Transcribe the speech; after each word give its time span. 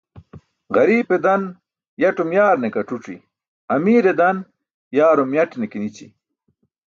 Ġariipe 0.73 1.17
dan 1.25 1.43
yaṭum 2.01 2.29
yaarne 2.37 2.67
ke 2.73 2.79
ac̣uc̣i, 2.83 3.15
amiire 3.73 4.13
dan 4.19 4.37
yaarum 4.97 5.31
yaṭne 5.37 5.65
ke 5.71 5.77
nići 5.83 6.07